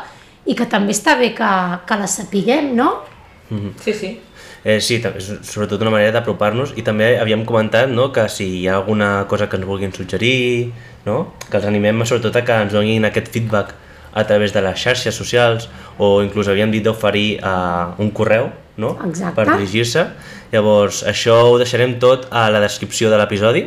i 0.45 0.55
que 0.57 0.65
també 0.69 0.93
està 0.93 1.17
bé 1.19 1.33
que, 1.37 1.51
que 1.85 1.99
les 2.01 2.17
sapiguem, 2.21 2.73
no? 2.77 2.89
Sí, 3.83 3.93
sí. 3.93 4.15
Eh, 4.65 4.79
sí, 4.81 4.97
també 4.97 5.21
és 5.21 5.29
sobretot 5.45 5.83
una 5.85 5.93
manera 5.93 6.15
d'apropar-nos 6.15 6.71
i 6.73 6.81
també 6.85 7.11
havíem 7.21 7.43
comentat 7.45 7.91
no, 7.91 8.09
que 8.13 8.25
si 8.33 8.47
hi 8.61 8.67
ha 8.67 8.79
alguna 8.79 9.27
cosa 9.29 9.45
que 9.45 9.59
ens 9.59 9.67
vulguin 9.69 9.93
suggerir, 9.93 10.71
no, 11.05 11.35
que 11.45 11.59
els 11.59 11.67
animem 11.69 12.01
sobretot 12.01 12.41
a 12.41 12.45
que 12.47 12.61
ens 12.65 12.73
donin 12.73 13.05
aquest 13.05 13.29
feedback 13.29 13.75
a 14.15 14.23
través 14.23 14.53
de 14.55 14.63
les 14.63 14.79
xarxes 14.79 15.15
socials 15.15 15.69
o 15.99 16.21
inclús 16.23 16.47
havíem 16.47 16.71
dit 16.71 16.83
d'oferir 16.83 17.41
uh, 17.43 17.93
un 17.99 18.09
correu 18.15 18.49
no? 18.77 18.95
Exacte. 19.05 19.35
per 19.35 19.47
dirigir-se. 19.55 20.05
Llavors, 20.51 21.03
això 21.07 21.37
ho 21.49 21.57
deixarem 21.59 21.97
tot 21.99 22.29
a 22.31 22.47
la 22.53 22.61
descripció 22.63 23.11
de 23.11 23.19
l'episodi, 23.19 23.65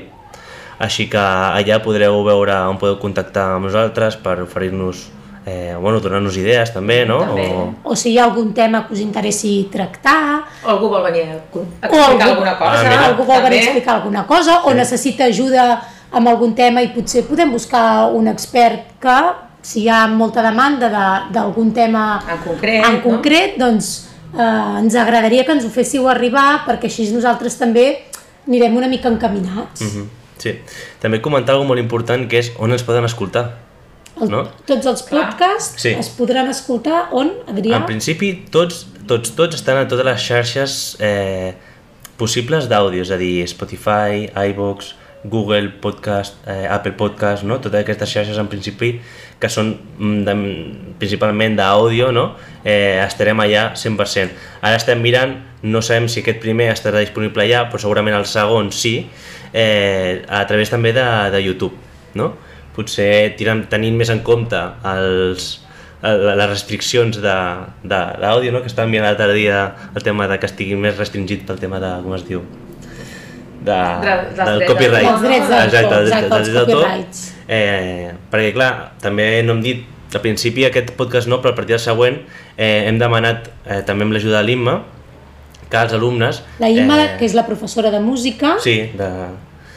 així 0.79 1.09
que 1.11 1.21
allà 1.21 1.81
podreu 1.85 2.23
veure 2.27 2.57
on 2.71 2.79
podeu 2.81 2.99
contactar 3.03 3.55
amb 3.57 3.67
nosaltres 3.69 4.17
per 4.23 4.39
oferir-nos, 4.45 5.09
eh, 5.45 5.75
bueno, 5.81 6.01
donar-nos 6.01 6.37
idees 6.39 6.73
també, 6.73 7.03
no? 7.09 7.19
També. 7.27 7.49
O... 7.51 7.93
O 7.93 7.99
si 7.99 8.13
hi 8.13 8.19
ha 8.19 8.29
algun 8.29 8.53
tema 8.55 8.85
que 8.87 8.95
us 8.95 9.03
interessi 9.05 9.69
tractar, 9.73 10.45
O 10.65 10.71
algú 10.71 10.89
vol 10.91 11.05
venir 11.07 11.23
a 11.27 11.37
explicar 11.39 12.07
algú, 12.07 12.23
alguna 12.23 12.57
cosa. 12.59 12.81
Ah, 12.81 12.89
mira. 12.89 13.05
algú 13.09 13.25
vol 13.25 13.43
venir 13.43 13.47
a 13.47 13.51
també. 13.51 13.65
explicar 13.65 13.95
alguna 13.95 14.27
cosa 14.27 14.63
o 14.65 14.75
necessita 14.75 15.29
ajuda 15.31 15.69
amb 16.11 16.29
algun 16.29 16.55
tema 16.55 16.83
i 16.83 16.89
potser 16.95 17.23
podem 17.29 17.53
buscar 17.53 18.09
un 18.15 18.29
expert 18.29 18.97
que 19.03 19.19
si 19.63 19.83
hi 19.83 19.89
ha 19.89 20.07
molta 20.09 20.43
demanda 20.43 20.89
de- 20.89 21.33
d'algun 21.35 21.73
tema 21.75 22.21
En 22.31 22.39
concret, 22.45 22.85
en 22.85 22.95
no? 22.95 23.03
concret 23.03 23.57
doncs 23.59 24.09
eh, 24.35 24.79
ens 24.81 24.95
agradaria 24.95 25.45
que 25.45 25.53
ens 25.53 25.65
ho 25.65 25.71
féssiu 25.71 26.09
arribar 26.09 26.65
perquè 26.67 26.85
així 26.85 27.11
nosaltres 27.13 27.57
també 27.59 28.05
anirem 28.47 28.77
una 28.77 28.89
mica 28.89 29.09
encaminats. 29.09 29.81
Mhm, 29.83 30.09
Sí. 30.39 30.53
També 31.03 31.21
comentar 31.21 31.53
alguna 31.57 31.69
molt 31.75 31.81
important 31.81 32.29
que 32.31 32.39
és 32.39 32.53
on 32.59 32.71
ens 32.71 32.85
poden 32.85 33.05
escoltar. 33.05 33.57
El, 34.21 34.29
No? 34.31 34.45
Tots 34.67 34.87
els 34.87 35.03
podcasts 35.03 35.75
Sí. 35.83 35.89
es 35.99 36.09
podran 36.11 36.49
escoltar 36.49 37.09
on, 37.13 37.33
Adrià? 37.49 37.77
En 37.77 37.85
principi, 37.87 38.45
tots, 38.51 38.87
tots, 39.07 39.35
tots 39.35 39.57
estan 39.57 39.77
a 39.79 39.89
totes 39.89 40.05
les 40.05 40.21
xarxes 40.21 40.97
eh, 41.01 41.55
possibles 42.17 42.69
d'àudio, 42.69 43.03
és 43.03 43.11
a 43.11 43.17
dir, 43.17 43.47
Spotify, 43.49 44.29
iVoox, 44.51 44.95
Google 45.25 45.69
Podcast, 45.83 46.37
eh, 46.47 46.67
Apple 46.71 46.93
Podcast, 46.99 47.43
no? 47.45 47.59
totes 47.61 47.81
aquestes 47.83 48.11
xarxes 48.13 48.39
en 48.39 48.47
principi 48.49 48.93
que 49.41 49.49
són 49.51 49.73
mm, 49.99 50.21
de, 50.27 50.35
principalment 51.01 51.57
d'àudio, 51.59 52.13
no? 52.15 52.33
eh, 52.65 52.99
estarem 53.05 53.39
allà 53.43 53.73
100%. 53.75 54.31
Ara 54.63 54.79
estem 54.79 55.01
mirant, 55.03 55.35
no 55.63 55.83
sabem 55.83 56.07
si 56.09 56.23
aquest 56.23 56.39
primer 56.43 56.71
estarà 56.73 57.03
disponible 57.03 57.43
allà, 57.47 57.65
però 57.71 57.81
segurament 57.83 58.15
el 58.19 58.27
segon 58.31 58.71
sí, 58.75 58.97
eh, 59.53 60.23
a 60.29 60.45
través 60.47 60.71
també 60.71 60.93
de, 60.95 61.07
de 61.35 61.43
YouTube. 61.43 61.75
No? 62.19 62.33
Potser 62.79 63.35
tirant, 63.39 63.65
tenint 63.71 63.97
més 63.99 64.11
en 64.15 64.21
compte 64.27 64.59
els, 64.87 65.49
el- 66.07 66.29
les 66.39 66.49
restriccions 66.51 67.19
d'àudio, 67.19 68.53
no? 68.55 68.63
que 68.63 68.71
estàvem 68.71 68.95
mirant 68.95 69.11
l'altre 69.11 69.35
dia 69.35 69.65
el 69.95 70.03
tema 70.07 70.29
de 70.31 70.39
que 70.39 70.47
estigui 70.47 70.79
més 70.79 70.97
restringit 70.99 71.43
pel 71.47 71.59
tema 71.59 71.83
de, 71.83 71.91
com 72.07 72.15
es 72.15 72.25
diu, 72.29 72.45
de, 73.69 73.79
dels 74.39 74.49
del 74.51 74.65
copyright. 74.67 75.05
d'autor. 75.05 75.15
Els 75.15 75.23
drets 75.29 75.49
d'autor, 75.49 75.65
Exacte, 75.69 75.95
dels- 75.95 76.09
exacte, 76.09 76.29
dels 76.29 76.39
els 76.41 76.49
drets 76.49 76.57
d'autor. 76.59 76.83
copyrights. 76.85 77.23
Eh, 77.49 78.13
perquè 78.33 78.53
clar, 78.57 78.73
també 79.01 79.29
no 79.47 79.55
hem 79.57 79.63
dit 79.65 79.87
al 80.15 80.23
principi 80.25 80.65
aquest 80.65 80.95
podcast 80.97 81.29
no, 81.29 81.39
però 81.45 81.53
a 81.53 81.57
partir 81.57 81.75
del 81.77 81.83
següent 81.85 82.19
eh, 82.57 82.87
hem 82.89 82.99
demanat 83.01 83.51
eh, 83.69 83.83
també 83.89 84.05
amb 84.09 84.17
l'ajuda 84.17 84.41
de 84.41 84.47
l'Imma 84.49 84.79
que 85.69 85.77
els 85.77 85.93
alumnes... 85.93 86.43
La 86.63 86.71
Imma, 86.73 86.97
eh, 87.05 87.11
que 87.21 87.27
és 87.29 87.35
la 87.37 87.45
professora 87.45 87.91
de 87.93 88.01
música, 88.01 88.55
Sí, 88.65 88.79
de, 88.97 89.09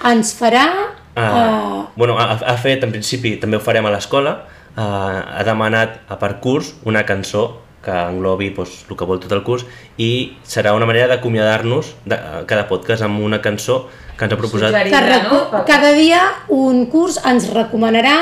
ens 0.08 0.32
farà... 0.40 0.66
Uh, 1.12 1.82
bueno, 2.00 2.16
ha, 2.18 2.38
ha 2.40 2.54
fet, 2.56 2.86
en 2.88 2.92
principi, 2.94 3.34
també 3.42 3.58
ho 3.58 3.60
farem 3.60 3.84
a 3.86 3.92
l'escola, 3.92 4.38
uh, 4.78 4.80
ha 4.80 5.44
demanat 5.44 5.98
a 6.08 6.16
per 6.22 6.38
curs 6.40 6.70
una 6.88 7.02
cançó 7.04 7.58
que 7.84 7.92
englobi 7.92 8.52
doncs, 8.54 8.86
el 8.90 8.98
que 8.98 9.06
vol 9.10 9.20
tot 9.20 9.32
el 9.32 9.42
curs 9.44 9.66
i 9.98 10.38
serà 10.46 10.76
una 10.78 10.86
manera 10.86 11.08
d'acomiadar-nos 11.08 11.96
de 12.06 12.16
eh, 12.16 12.44
cada 12.46 12.68
podcast 12.70 13.02
amb 13.04 13.20
una 13.26 13.42
cançó 13.42 13.88
que 14.18 14.26
ens 14.26 14.34
ha 14.34 14.38
proposat. 14.38 14.76
Recu- 14.76 15.52
no? 15.52 15.66
cada 15.66 15.92
dia 15.98 16.22
un 16.50 16.86
curs 16.94 17.18
ens 17.26 17.50
recomanarà 17.54 18.18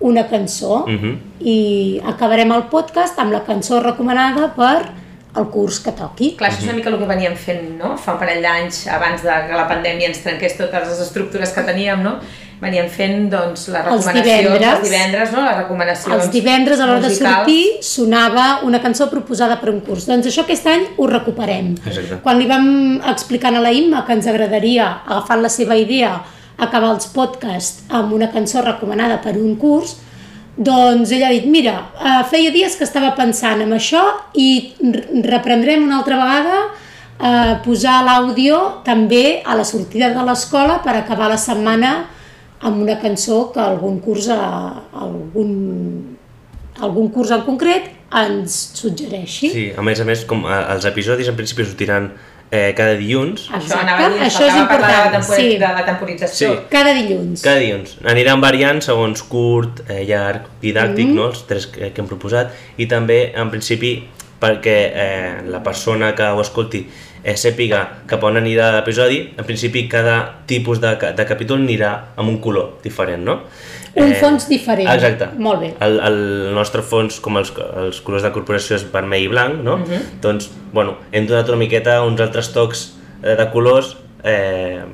una 0.00 0.28
cançó 0.30 0.84
Mhm. 0.86 1.18
i 1.40 2.00
acabarem 2.06 2.52
el 2.52 2.62
podcast 2.70 3.18
amb 3.18 3.32
la 3.32 3.42
cançó 3.44 3.80
recomanada 3.82 4.54
per 4.54 4.92
el 5.36 5.44
curs 5.46 5.78
que 5.78 5.92
toqui. 5.92 6.32
Clar, 6.36 6.50
això 6.50 6.58
és 6.58 6.64
una 6.64 6.72
mica 6.72 6.88
el 6.90 6.98
que 6.98 7.06
veníem 7.06 7.36
fent 7.36 7.76
no? 7.78 7.96
fa 7.96 8.14
un 8.14 8.18
parell 8.18 8.42
d'anys 8.42 8.86
abans 8.88 9.22
de 9.22 9.30
que 9.48 9.54
la 9.54 9.68
pandèmia 9.68 10.08
ens 10.08 10.22
trenqués 10.24 10.56
totes 10.56 10.88
les 10.88 10.98
estructures 11.04 11.50
que 11.54 11.62
teníem, 11.62 12.02
no? 12.02 12.16
Venien 12.60 12.88
fent 12.92 13.30
doncs, 13.32 13.68
les 13.72 13.78
Els 13.80 14.06
recomanacions 14.06 14.26
divendres. 14.26 14.72
els 14.72 14.82
divendres, 14.88 15.32
no? 15.32 15.44
les 15.46 15.56
recomanacions 15.56 16.14
Els 16.16 16.32
divendres 16.32 16.80
a 16.80 16.88
l'hora 16.88 17.00
de 17.00 17.14
sortir 17.14 17.62
sonava 17.82 18.48
una 18.68 18.82
cançó 18.82 19.08
proposada 19.10 19.56
per 19.60 19.70
un 19.72 19.80
curs. 19.80 20.06
Doncs 20.10 20.28
això 20.28 20.44
aquest 20.44 20.68
any 20.68 20.84
ho 20.96 21.08
recuperem. 21.08 21.72
Exacte. 21.86 22.20
Quan 22.24 22.38
li 22.38 22.50
vam 22.50 23.00
explicant 23.14 23.56
a 23.56 23.64
la 23.64 23.72
Imma 23.72 24.04
que 24.06 24.12
ens 24.18 24.28
agradaria, 24.28 24.90
agafant 25.06 25.42
la 25.42 25.48
seva 25.52 25.78
idea, 25.80 26.18
acabar 26.60 26.92
els 26.92 27.08
podcasts 27.14 27.86
amb 27.88 28.12
una 28.12 28.28
cançó 28.30 28.60
recomanada 28.62 29.20
per 29.24 29.38
un 29.40 29.56
curs, 29.56 29.96
doncs 30.60 31.10
ella 31.16 31.30
ha 31.30 31.32
dit, 31.32 31.46
mira, 31.48 31.78
eh, 31.96 32.20
feia 32.28 32.50
dies 32.52 32.76
que 32.76 32.84
estava 32.84 33.14
pensant 33.16 33.62
en 33.64 33.72
això 33.72 34.02
i 34.36 34.74
reprendrem 35.24 35.86
una 35.86 36.02
altra 36.02 36.18
vegada 36.20 36.56
eh, 37.20 37.54
posar 37.64 38.02
l'àudio 38.04 38.58
també 38.84 39.40
a 39.44 39.56
la 39.56 39.64
sortida 39.64 40.10
de 40.12 40.24
l'escola 40.26 40.80
per 40.84 40.98
acabar 40.98 41.30
la 41.32 41.38
setmana 41.40 41.94
amb 42.60 42.82
una 42.82 42.98
cançó 43.00 43.50
que 43.52 43.60
algun 43.60 44.00
curs, 44.04 44.28
eh, 44.28 44.34
algun, 45.04 46.16
algun 46.80 47.08
curs 47.14 47.30
en 47.30 47.46
concret 47.46 47.88
ens 48.20 48.56
suggereixi. 48.76 49.50
Sí, 49.52 49.64
a 49.76 49.82
més 49.86 50.00
a 50.00 50.04
més, 50.08 50.26
com 50.28 50.44
eh, 50.48 50.60
els 50.74 50.84
episodis 50.90 51.30
en 51.30 51.38
principi 51.38 51.64
sortiran 51.64 52.10
eh, 52.50 52.72
cada 52.76 52.96
dilluns, 52.98 53.46
Això 53.54 53.78
anava 53.78 54.08
a 54.08 54.12
dir, 54.12 54.22
això 54.26 54.44
és 54.46 54.54
de 54.54 54.62
important. 54.64 55.12
tempor 55.14 55.36
Sí, 55.36 55.50
de 55.56 55.72
la 55.78 55.84
temporització. 55.86 56.54
Sí. 56.54 56.64
cada 56.70 56.94
dilluns. 56.96 57.42
cada 57.42 57.60
dilluns. 57.62 57.96
Aniran 58.04 58.40
variant 58.42 58.82
segons 58.84 59.22
curt, 59.22 59.84
eh, 59.88 60.02
llarg, 60.08 60.48
didàctic, 60.62 61.06
mm 61.06 61.12
-hmm. 61.12 61.14
no? 61.14 61.28
els 61.28 61.46
tres 61.46 61.66
que, 61.66 61.92
que 61.92 62.00
hem 62.00 62.08
proposat, 62.08 62.50
i 62.76 62.86
també, 62.86 63.32
en 63.34 63.50
principi, 63.50 64.08
perquè 64.40 64.78
eh, 64.92 65.42
la 65.46 65.62
persona 65.62 66.14
que 66.14 66.24
ho 66.24 66.40
escolti 66.40 66.86
eh, 67.22 67.36
sàpiga 67.36 67.82
cap 68.10 68.24
on 68.26 68.38
anirà 68.40 68.70
l'episodi, 68.76 69.20
en 69.36 69.46
principi 69.46 69.86
cada 69.90 70.16
tipus 70.50 70.80
de, 70.82 70.94
de 71.16 71.26
capítol 71.28 71.60
anirà 71.62 71.92
amb 72.16 72.28
un 72.28 72.40
color 72.42 72.78
diferent, 72.84 73.24
no? 73.26 73.40
Un 73.98 74.14
fons 74.20 74.46
diferent. 74.46 74.86
Exacte. 74.92 75.32
Molt 75.42 75.64
bé. 75.64 75.72
El, 75.82 75.98
el 76.06 76.20
nostre 76.54 76.82
fons, 76.86 77.18
com 77.22 77.40
els, 77.40 77.50
els 77.82 77.98
colors 78.06 78.22
de 78.22 78.30
corporació 78.34 78.78
és 78.78 78.86
vermell 78.92 79.26
i 79.26 79.30
blanc, 79.32 79.58
no? 79.66 79.80
Doncs, 80.22 80.50
bueno, 80.72 80.96
hem 81.10 81.26
donat 81.26 81.50
una 81.50 81.58
miqueta 81.64 82.00
uns 82.06 82.22
altres 82.22 82.52
tocs 82.54 82.86
eh, 83.24 83.34
de 83.34 83.48
colors 83.50 83.96
eh, 84.22 84.84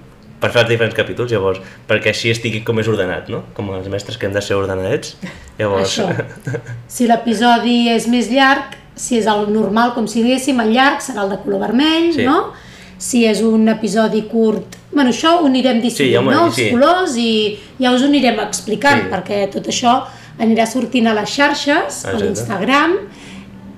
per 0.41 0.51
fer 0.53 0.63
els 0.65 0.71
diferents 0.71 0.97
capítols, 0.97 1.33
llavors, 1.33 1.61
perquè 1.89 2.13
així 2.13 2.33
estigui 2.33 2.63
com 2.65 2.77
més 2.77 2.89
ordenat, 2.89 3.29
no? 3.33 3.43
Com 3.57 3.71
els 3.77 3.89
mestres 3.93 4.17
que 4.17 4.29
hem 4.29 4.35
de 4.37 4.43
ser 4.45 4.57
ordenadets. 4.59 5.17
Llavors, 5.61 5.93
Això. 5.93 6.09
Si 6.97 7.09
l'episodi 7.09 7.87
és 7.93 8.09
més 8.13 8.29
llarg, 8.33 8.77
si 8.97 9.19
és 9.21 9.27
el 9.29 9.47
normal, 9.53 9.93
com 9.95 10.07
si 10.09 10.23
diguéssim, 10.25 10.59
el 10.65 10.73
llarg 10.73 11.03
serà 11.05 11.23
el 11.27 11.31
de 11.35 11.39
color 11.45 11.61
vermell, 11.69 12.13
Sí. 12.15 12.25
no? 12.25 12.53
Si 12.99 13.27
és 13.29 13.43
un 13.45 13.69
episodi 13.69 14.23
curt... 14.31 14.77
Bueno, 14.93 15.11
això 15.13 15.35
ho 15.43 15.47
anirem 15.47 15.83
decidint, 15.83 16.15
ja 16.15 16.23
m'ho 16.25 16.33
no? 16.33 16.47
Els 16.47 16.55
sí. 16.57 16.71
colors 16.73 17.17
i 17.21 17.59
ja 17.79 17.91
us 17.93 18.01
ho 18.03 18.07
anirem 18.09 18.41
explicant, 18.41 19.03
Sí. 19.05 19.11
perquè 19.13 19.51
tot 19.53 19.67
això 19.69 19.99
anirà 20.41 20.65
sortint 20.67 21.07
a 21.07 21.13
les 21.15 21.29
xarxes, 21.29 21.77
a 21.77 22.13
Exacte. 22.15 22.25
l'Instagram, 22.25 22.97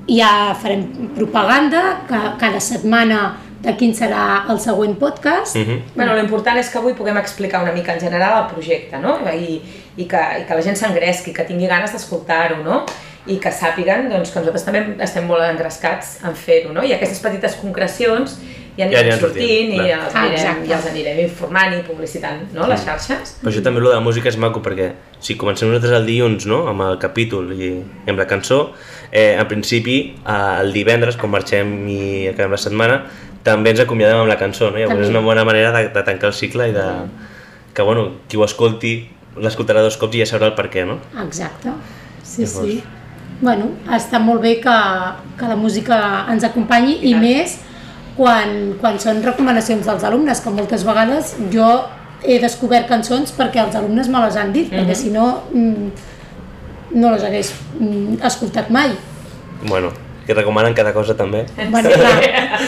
i 0.06 0.20
ja 0.20 0.54
farem 0.54 0.86
propaganda, 1.16 1.82
que 2.08 2.20
cada 2.38 2.60
setmana 2.60 3.36
de 3.60 3.74
quin 3.76 3.92
serà 3.92 4.44
el 4.48 4.60
següent 4.62 4.94
podcast. 4.98 5.56
Mhm. 5.56 5.82
Bueno, 5.96 6.14
l'important 6.14 6.56
és 6.56 6.70
que 6.70 6.78
avui 6.78 6.94
puguem 6.94 7.16
explicar 7.18 7.62
una 7.62 7.72
mica 7.72 7.92
en 7.92 8.00
general 8.00 8.44
el 8.44 8.54
projecte, 8.54 8.98
no? 9.02 9.18
I, 9.34 9.60
i, 9.96 10.04
que, 10.06 10.16
i 10.40 10.44
que 10.46 10.54
la 10.54 10.62
gent 10.62 10.76
s'engresqui, 10.76 11.32
que 11.34 11.42
tingui 11.44 11.66
ganes 11.66 11.90
d'escoltar-ho, 11.92 12.62
no? 12.62 12.84
I 13.28 13.36
que 13.42 13.50
sàpiguen 13.52 14.08
doncs, 14.10 14.30
que 14.32 14.40
nosaltres 14.40 14.64
també 14.64 14.80
estem 15.04 15.26
molt 15.28 15.44
engrescats 15.44 16.18
en 16.24 16.34
fer-ho, 16.38 16.72
no? 16.72 16.82
I 16.84 16.94
aquestes 16.96 17.20
petites 17.20 17.58
concrecions 17.60 18.38
ja 18.78 18.86
aniran, 18.86 19.02
aniran 19.04 19.20
sortint, 19.20 19.72
sortint, 19.72 19.72
i, 19.74 19.90
els 19.92 20.14
Ah, 20.14 20.22
anirem, 20.24 20.60
i 20.68 20.72
els 20.76 20.86
anirem 20.86 21.18
informant 21.24 21.74
i 21.76 21.82
publicitant, 21.86 22.44
no? 22.54 22.66
Les 22.70 22.84
xarxes. 22.86 23.34
Per 23.42 23.50
això 23.50 23.62
també 23.66 23.82
lo 23.82 23.90
de 23.90 23.96
la 23.98 24.04
música 24.04 24.30
és 24.30 24.38
maco, 24.40 24.62
perquè 24.64 24.92
si 25.20 25.36
comencem 25.36 25.68
nosaltres 25.68 25.96
el 25.98 26.06
dilluns, 26.06 26.46
no?, 26.46 26.62
amb 26.70 26.86
el 26.86 26.98
capítol 27.02 27.50
i, 27.56 27.72
i 28.06 28.10
amb 28.12 28.18
la 28.22 28.26
cançó, 28.30 28.72
eh, 29.10 29.34
en 29.34 29.48
principi, 29.50 29.98
eh, 30.22 30.60
el 30.62 30.72
divendres, 30.72 31.18
quan 31.18 31.32
marxem 31.34 31.72
i 31.90 32.28
acabem 32.30 32.54
la 32.54 32.60
setmana, 32.62 33.00
també 33.42 33.70
ens 33.74 33.80
acomiadem 33.82 34.22
amb 34.22 34.30
la 34.30 34.38
cançó, 34.38 34.70
no? 34.70 34.78
Llavors 34.78 34.94
També. 34.94 35.08
és 35.08 35.10
una 35.14 35.24
bona 35.26 35.44
manera 35.44 35.72
de, 35.74 35.88
de 35.94 36.02
tancar 36.06 36.30
el 36.30 36.36
cicle 36.38 36.68
i 36.70 36.72
de... 36.76 36.86
que, 37.74 37.82
bueno, 37.82 38.12
qui 38.28 38.36
ho 38.36 38.44
escolti 38.44 38.92
l'escoltarà 39.38 39.82
dos 39.82 39.96
cops 39.98 40.16
i 40.16 40.22
ja 40.22 40.26
sabrà 40.30 40.48
el 40.50 40.54
per 40.58 40.68
què, 40.70 40.86
no? 40.86 40.98
Exacte, 41.24 41.74
sí, 42.22 42.42
Llavors. 42.46 42.70
sí. 42.72 42.82
Bueno, 43.40 43.68
està 43.94 44.18
molt 44.18 44.42
bé 44.42 44.56
que, 44.60 44.76
que 45.38 45.46
la 45.46 45.56
música 45.56 45.98
ens 46.32 46.42
acompanyi 46.48 46.96
i, 47.06 47.12
tant. 47.12 47.22
més 47.22 47.58
quan, 48.18 48.74
quan 48.80 48.98
són 48.98 49.20
recomanacions 49.22 49.86
dels 49.86 50.02
alumnes, 50.08 50.40
que 50.42 50.50
moltes 50.50 50.82
vegades 50.84 51.36
jo 51.54 51.68
he 52.26 52.40
descobert 52.42 52.88
cançons 52.90 53.30
perquè 53.36 53.62
els 53.62 53.76
alumnes 53.78 54.08
me 54.10 54.18
les 54.24 54.34
han 54.36 54.50
dit, 54.52 54.72
perquè 54.74 54.96
si 54.98 55.12
no 55.14 55.28
mm, 55.52 55.90
no 56.98 57.12
les 57.14 57.22
hagués 57.28 57.52
mm, 57.78 58.18
escoltat 58.26 58.70
mai. 58.74 58.90
Bueno, 59.62 59.92
que 60.26 60.34
recomanen 60.34 60.74
cada 60.74 60.90
cosa 60.92 61.14
també. 61.16 61.44
Bueno, 61.70 61.88
clar, 61.94 62.18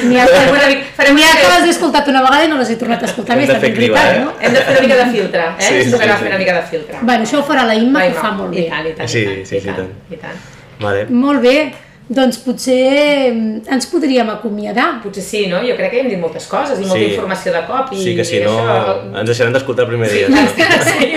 n'hi 0.07 0.21
ha, 0.23 0.29
Farem 0.31 0.55
una 0.55 0.69
mica- 0.71 0.87
farem 0.97 1.19
n'hi 1.19 1.25
ha 1.27 1.33
que 1.41 1.49
les 1.51 1.67
he 1.67 1.73
escoltat 1.75 2.07
una 2.15 2.23
vegada 2.25 2.47
i 2.47 2.49
no 2.53 2.57
les 2.63 2.71
he 2.71 2.77
tornat 2.81 3.03
a 3.03 3.11
escoltar 3.11 3.35
Hem 3.35 3.43
més, 3.43 3.51
de 3.51 3.59
també 3.59 3.67
fer 3.67 3.73
és 3.75 3.79
criba, 3.81 3.99
veritat, 3.99 4.17
eh? 4.17 4.25
no? 4.25 4.33
Hem 4.47 4.55
de 4.55 4.63
fer 4.69 4.77
una 4.79 4.87
mica 4.87 5.01
de 5.03 5.09
filtre, 5.19 5.43
eh? 5.51 5.67
Sí, 5.67 5.83
sí, 5.83 5.91
sí. 5.91 5.99
fer 5.99 6.31
una 6.31 6.39
mica 6.45 6.55
de 6.61 6.63
filtre. 6.71 7.03
Bueno, 7.03 7.27
això 7.27 7.43
ho 7.43 7.45
farà 7.51 7.67
la 7.69 7.75
Imma, 7.75 7.99
Vai, 8.05 8.15
que 8.15 8.23
fa 8.23 8.31
molt 8.39 8.55
I 8.55 8.63
bé. 8.63 8.69
tant, 8.71 8.87
i 8.87 8.95
tant, 9.03 9.11
Sí, 9.13 9.21
i 9.21 9.27
tant, 9.35 9.45
sí, 9.51 9.57
i 9.57 9.61
sí, 9.61 9.67
tant, 9.67 9.77
tant. 9.83 10.15
i 10.15 10.23
tant. 10.25 10.41
Vale. 10.81 11.07
Molt 11.11 11.41
bé, 11.45 11.73
doncs 12.11 12.39
potser 12.43 13.31
mm, 13.33 13.69
ens 13.71 13.87
podríem 13.87 14.29
acomiadar. 14.33 15.01
Potser 15.05 15.23
sí, 15.23 15.45
no? 15.47 15.61
Jo 15.63 15.77
crec 15.79 15.93
que 15.93 16.01
hem 16.01 16.09
dit 16.11 16.19
moltes 16.19 16.47
coses 16.51 16.81
i 16.81 16.87
molta 16.89 16.99
Sí. 17.05 17.13
informació 17.13 17.53
de 17.55 17.61
cop. 17.69 17.93
I, 17.95 18.03
Sí 18.03 18.17
que 18.17 18.25
si 18.25 18.39
i 18.39 18.41
no, 18.45 18.57
Això... 18.59 18.97
ens 19.21 19.29
deixaran 19.31 19.53
d'escoltar 19.55 19.85
el 19.87 19.91
primer 19.93 20.11
dia. 20.11 20.29
no? 20.29 20.37
Sí. 20.89 21.13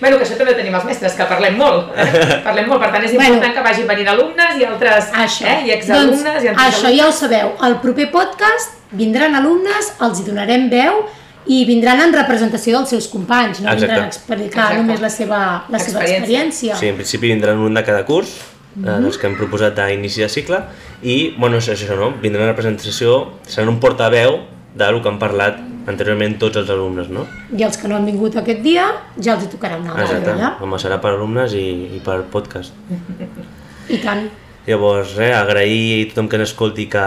Bueno, 0.00 0.18
que 0.18 0.24
això 0.26 0.36
també 0.36 0.52
ho 0.52 0.56
tenim 0.56 0.74
els 0.76 0.84
mestres, 0.84 1.14
que 1.16 1.24
parlem 1.24 1.56
molt. 1.58 1.90
Parlem 2.46 2.68
molt, 2.68 2.80
per 2.82 2.92
tant 2.92 3.04
és 3.04 3.12
important 3.16 3.40
Bueno. 3.40 3.54
que 3.56 3.62
vagin 3.64 3.86
venint 3.88 4.08
alumnes 4.12 4.58
i 4.60 4.64
altres, 4.68 5.10
Això. 5.24 5.46
eh? 5.48 5.58
I 5.66 5.70
exalumnes 5.72 6.22
doncs, 6.22 6.44
i 6.44 6.48
això 6.68 6.92
ja 6.94 7.06
ho 7.08 7.12
sabeu. 7.12 7.54
Al 7.60 7.80
proper 7.80 8.10
podcast 8.12 8.76
vindran 8.92 9.34
alumnes, 9.34 9.94
els 10.04 10.20
hi 10.20 10.24
donarem 10.28 10.68
veu 10.70 11.06
i 11.46 11.64
vindran 11.64 12.00
en 12.02 12.12
representació 12.12 12.76
dels 12.78 12.90
seus 12.90 13.06
companys, 13.08 13.60
no 13.62 13.70
Exacte. 13.70 13.86
vindran 13.86 14.04
a 14.04 14.08
explicar 14.12 14.64
Exacte. 14.66 14.82
només 14.82 15.00
la 15.00 15.10
seva, 15.10 15.40
la 15.70 15.78
seva 15.78 16.00
Experiència. 16.02 16.42
experiència. 16.44 16.76
Sí, 16.76 16.88
en 16.88 16.96
principi 17.00 17.28
vindran 17.32 17.58
un 17.58 17.74
de 17.74 17.82
cada 17.86 18.04
curs, 18.04 18.34
eh, 18.82 18.98
dels 19.04 19.18
que 19.18 19.26
hem 19.28 19.36
proposat 19.38 19.76
d'inici 19.78 20.24
de 20.24 20.28
cicle, 20.32 20.60
i, 21.02 21.34
bueno, 21.38 21.58
és 21.62 21.68
això, 21.72 21.96
no? 21.98 22.12
Vindran 22.22 22.48
a 22.48 22.52
representació, 22.52 23.16
seran 23.48 23.72
un 23.74 23.80
portaveu 23.80 24.40
del 24.76 25.00
que 25.02 25.08
han 25.08 25.18
parlat 25.18 25.60
anteriorment 25.86 26.34
tots 26.42 26.58
els 26.60 26.70
alumnes, 26.70 27.08
no? 27.12 27.26
I 27.56 27.62
els 27.66 27.78
que 27.78 27.88
no 27.88 27.96
han 27.96 28.06
vingut 28.08 28.36
aquest 28.40 28.62
dia, 28.64 28.88
ja 29.22 29.36
els 29.36 29.46
hi 29.46 29.52
tocarà 29.52 29.78
una 29.78 29.92
altra 29.94 30.08
Exacte, 30.08 30.32
vegada. 30.32 30.56
home, 30.60 30.80
serà 30.82 30.98
per 31.02 31.12
alumnes 31.14 31.54
i, 31.54 31.66
i 31.96 32.00
per 32.04 32.24
podcast. 32.32 32.74
I 33.94 34.00
tant. 34.02 34.26
Llavors, 34.66 35.14
eh, 35.22 35.30
agrair 35.30 36.02
a 36.02 36.08
tothom 36.10 36.28
que 36.28 36.40
ens 36.40 36.48
escolti 36.50 36.88
que, 36.90 37.04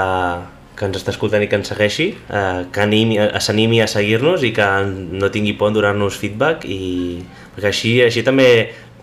que 0.79 0.87
ens 0.87 0.95
està 0.95 1.11
escoltant 1.11 1.43
i 1.43 1.49
que 1.51 1.59
ens 1.59 1.67
segueixi, 1.67 2.13
eh, 2.31 2.61
que 2.71 2.85
animi, 2.85 3.17
s'animi 3.43 3.81
a 3.83 3.87
seguir-nos 3.91 4.45
i 4.47 4.53
que 4.55 4.67
no 4.87 5.27
tingui 5.33 5.57
por 5.59 5.73
en 5.73 5.75
donar-nos 5.75 6.15
feedback 6.21 6.63
i 6.63 7.19
perquè 7.57 7.73
així, 7.73 7.97
així 8.05 8.23
també 8.23 8.47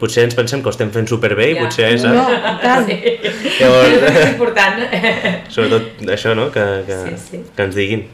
potser 0.01 0.25
ens 0.27 0.35
pensem 0.37 0.61
que 0.63 0.69
ho 0.69 0.75
estem 0.75 0.91
fent 0.93 1.09
superbé 1.09 1.51
i 1.53 1.55
Ja. 1.57 1.63
potser 1.65 1.89
és... 1.95 2.05
No, 2.05 2.27
i 2.29 2.37
tant. 2.63 2.87
Llavors, 3.61 3.97
és 4.11 4.29
important. 4.35 4.85
sobretot 5.49 6.07
això, 6.13 6.35
no? 6.37 6.51
Que, 6.53 6.67
que, 6.87 6.99
Sí, 7.07 7.17
sí. 7.31 7.43
que 7.57 7.63
ens 7.69 7.75
diguin. 7.75 8.07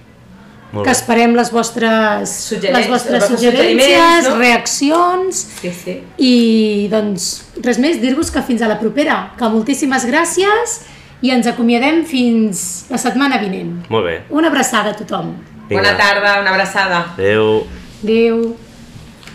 Molt 0.73 0.87
Que 0.87 0.93
bé. 0.95 0.97
esperem 0.97 1.35
les 1.37 1.51
vostres, 1.53 2.31
les 2.63 2.87
vostres 2.89 3.27
suggerències, 3.29 4.25
no? 4.31 4.39
reaccions 4.39 5.43
Sí, 5.61 5.69
sí. 5.71 5.99
i 6.17 6.89
doncs 6.89 7.27
res 7.63 7.77
més, 7.79 8.01
dir-vos 8.01 8.31
que 8.33 8.41
fins 8.47 8.63
a 8.65 8.69
la 8.71 8.79
propera, 8.81 9.35
que 9.37 9.51
moltíssimes 9.53 10.07
gràcies 10.09 10.79
i 11.21 11.31
ens 11.31 11.47
acomiadem 11.47 12.07
fins 12.09 12.87
la 12.89 12.97
setmana 12.99 13.37
vinent. 13.39 13.83
Molt 13.93 14.07
bé. 14.09 14.17
Una 14.31 14.49
abraçada 14.49 14.91
a 14.91 14.97
tothom. 14.97 15.35
Bona 15.69 15.93
tarda, 15.97 16.41
una 16.41 16.51
abraçada. 16.57 17.05
Adéu. 17.19 17.67
Adéu. 18.03 18.57